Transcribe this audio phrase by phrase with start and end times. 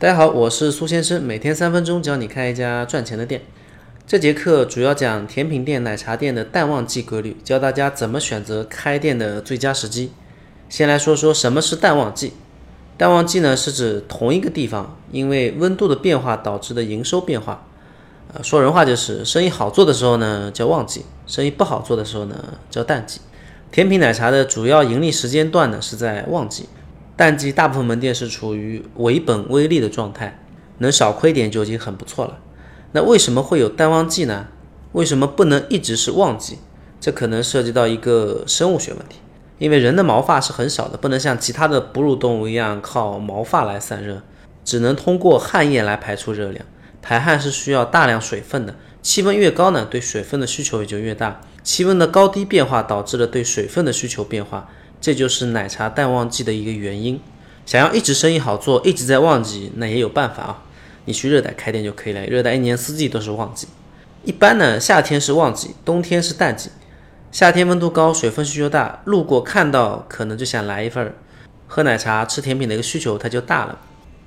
[0.00, 3.42] 大家好，我是苏先生，每天三分钟教你开一家赚钱的店。
[4.06, 10.12] 这节课主要讲甜品店、奶茶店的淡旺季规律，教大家怎么选择开店的最佳时机。
[10.68, 12.34] 先来说说什么是淡旺季。
[12.96, 17.66] 淡旺季呢，是指同一个地方因为温度的变化导致的营收变化。
[18.32, 23.20] 呃，说人话就是生意好做的时候呢叫旺季，生意不好做的时候呢叫淡季。
[23.72, 26.68] 甜品奶茶的主要盈利时间段呢是在旺季。
[27.18, 30.40] 淡季大部分门店是处于维本微利的状态，
[30.78, 32.38] 能少亏点就已经很不错了。
[32.92, 34.46] 那为什么会有淡旺季呢？
[34.92, 36.58] 为什么不能一直是旺季？
[37.00, 39.16] 这可能涉及到一个生物学问题。
[39.58, 44.22] 因为人的毛发是很少的，不能像其他的哺乳动物一样靠毛发来散热，
[44.64, 46.64] 只能通过汗液来排出热量。
[47.02, 51.40] 排汗是需要大量水分的，气温越高呢，对水分的需求也就越大。
[51.64, 54.68] 气温的高低变化导致了对水分的需求变化。
[55.00, 57.20] 这就是奶茶淡旺季的一个原因。
[57.66, 60.62] 想要一直生意好做，一直在旺季，那也有办法啊。
[61.04, 62.24] 你去热带开店就可以了。
[62.26, 63.68] 热带一年四季都是旺季。
[64.24, 66.70] 一般呢，夏天是旺季，冬天是淡季。
[67.30, 71.14] 夏天温度高，水分需求大，路过看到可能就想来一份儿
[71.66, 73.78] 喝奶茶、吃甜品的一个需求它就大了。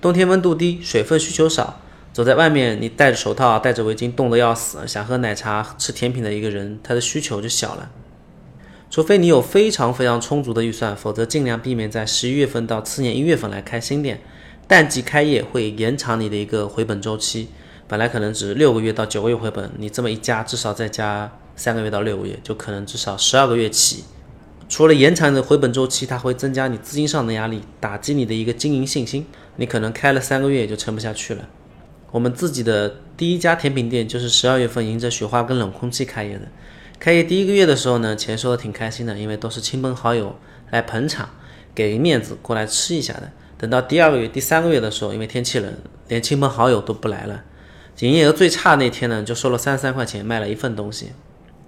[0.00, 1.80] 冬天温度低，水分需求少，
[2.12, 7.90] 走在外面你戴着手套、戴着围巾，冻得要死，想喝奶茶、吃甜品的一个人，他的需求就小了。
[8.92, 14.20] 除非你有非常非常充足的预算，否则尽量避免在十一月份到次年一月份来开新店。
[14.68, 17.48] 淡季开业会延长你的一个回本周期，
[17.88, 24.04] 本来可能只六个月到九个月回本，你这么一加，至少再加三个月到六个月，就可能至少十二个月起。
[24.68, 29.24] 除了延长你的回本周期，它会增加你资金上的压力，打击你的一个经营信心。
[29.56, 31.48] 你可能开了三个月就撑不下去了。
[32.10, 36.46] 我们自己的第一家甜品店就是十二月份迎着雪花跟冷空气开业的。
[37.02, 40.36] 开业第一个月的时候呢，钱收的挺开心的，因为都是亲朋好友
[40.70, 41.30] 来捧场，
[41.74, 43.32] 给面子过来吃一下的。
[43.58, 45.74] 等到第二个月、第三个月的时候，因为天气冷，
[46.06, 47.42] 连亲朋好友都不来了。
[47.98, 51.10] 营业额最差那天呢，就收了三十三块钱，卖了一份东西。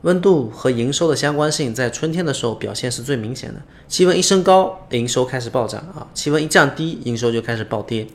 [0.03, 3.61] 温度和营收的相关性在春天的时候表现是最明显的。
[3.89, 8.07] 气温一升高，营收开始暴涨啊；气温一降低，营收就开始暴跌。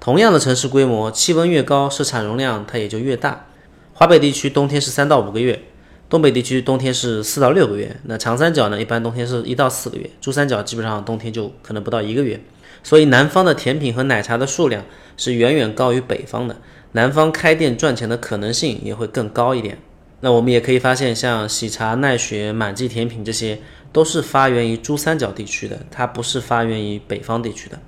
[0.00, 3.46] 同样的城市规模，气温越高，市场容量它也就越大。
[3.92, 5.62] 华北地区冬天是三到五个月。
[6.08, 12.40] 东北地区冬天是四到六个月，那长三角呢，一般冬天是一到四个月，珠三角基本上冬天就可能不到一个月。
[12.82, 14.84] 所以南方的甜品和奶茶的数量
[15.16, 16.56] 是远远高于北方的，
[16.92, 19.78] 南方开店赚钱的可能性也会更高一点。
[20.20, 23.58] 那我们也可以发现，像喜茶、奈雪、满记甜品这些，
[23.92, 27.78] 都是发源于珠三角地区的，它不是发源于北方地区的。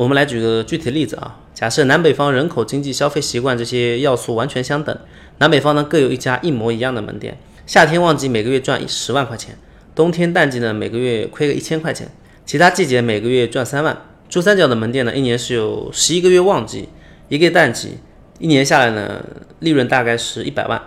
[0.00, 4.98] 我们来举个具体的例子啊，假设南北方人口、经济、消费习惯这些要素完全相等，
[5.36, 7.38] 南北方呢各有一家一模一样的门店。
[7.66, 9.58] 夏天旺季每个月赚十万块钱，
[9.94, 12.10] 冬天淡季呢每个月亏个一千块钱，
[12.46, 13.94] 其他季节每个月赚三万。
[14.30, 16.88] 珠三角的门店呢，一年是有十一个月旺季，
[17.28, 17.98] 一个淡季，
[18.38, 19.22] 一年下来呢，
[19.58, 20.80] 利润大概是一百万。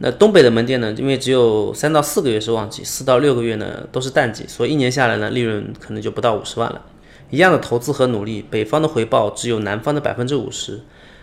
[0.00, 6.82] 那东北的门店呢，因为只有三到四个月是旺季，四到六个月呢都是淡季，所以一年下来呢，利润可能就不到五十万了。
[7.30, 10.80] 一样的投资和努力，北方的回报只有南方的百分之五十。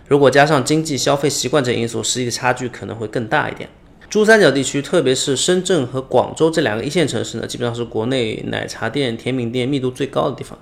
[0.08, 3.68] 如果加上经济消费习惯这因素，实际的差距可能会更大一点。
[4.08, 10.56] 珠三角地区，特别是深圳和广州这两个一线城市呢，基本上是国内奶茶店、甜品店密度最高的地方。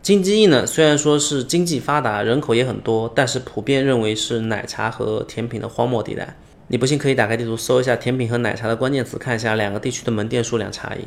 [0.00, 6.38] 京津冀呢，虽然说是经济发达，人口也很多，但是普遍认为是奶茶和甜品的荒漠地带。
[6.68, 11.06] 你不信可以打开地图搜一下甜品和奶茶的关键词，看一下两个地区的门店数量差异。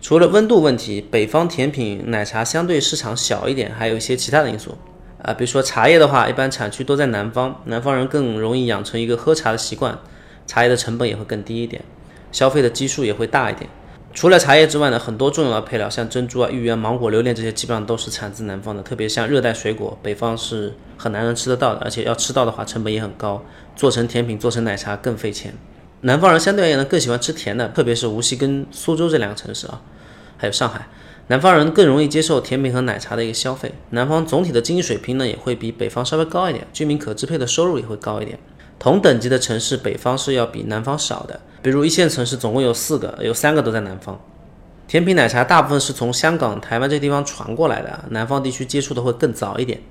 [0.00, 4.76] 除了温度问题，北方甜品奶茶相对市场小一点，还有一些其他的因素。
[5.22, 9.98] 啊，比如说茶叶的话，一般产区都在南方，南方人更容易养成一个喝茶的习惯。
[10.46, 11.82] 茶叶的成本也会更低一点，
[12.30, 13.68] 消费的基数也会大一点。
[14.14, 18.82] 除了茶叶之外呢，很多重要的配料，像珍珠啊、芋圆、芒果、榴莲这些，基本上都是产自南方的。
[18.82, 23.44] 特别像热带水果，北方是很难能吃得到的，而且要吃到的话，成本也很高，
[23.76, 25.52] 做成甜品、做成奶茶更费钱。
[26.02, 29.80] 南方人相对而言呢，更喜欢吃甜的，特别是无锡跟苏州这两个城市啊，
[30.36, 30.88] 还有上海，
[31.26, 33.74] 南方人更容易接受甜品和奶茶的一个消费。
[33.90, 38.38] 南方总体的经济水平呢，也会比北方稍微高一点，居民可支配的收入也会高一点。
[38.78, 41.40] 同等级的城市，北方是要比南方少的。
[41.60, 44.20] 比如一线城市总共有四个，有三个都在南方。
[44.86, 49.82] 甜品奶茶大部分是从香港、台湾这地方传过来的，南方地区接触的会更早一点。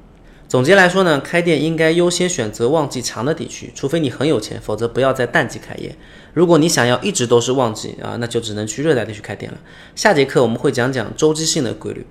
[0.48, 5.94] 总结来说呢，开店应该优先选择旺季长的地区，除非你很有钱，否则不要在淡季开业。
[6.34, 9.58] 如果你想要一直都是旺季啊，那就只能去热带地区开店了。
[9.94, 12.06] 下节课我们会讲讲周期性的规律，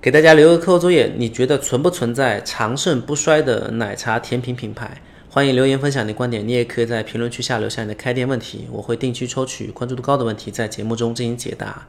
[0.00, 5.02] 给大家留个课后作业，你觉得存不存在长盛不衰的奶茶甜品品牌？
[5.28, 11.88] 欢迎留言分享你的观点，你也可以在评论区下留下你的开店问题，我会定期抽取关注度高的问题在节目中进行解答。